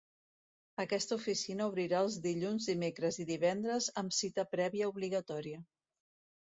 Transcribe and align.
Aquesta 0.83 1.17
oficina 1.19 1.67
obrirà 1.73 1.99
els 2.05 2.17
dilluns, 2.25 2.67
dimecres 2.73 3.23
i 3.25 3.29
divendres 3.33 3.93
amb 4.05 4.19
cita 4.23 4.49
prèvia 4.57 4.93
obligatòria. 4.97 5.63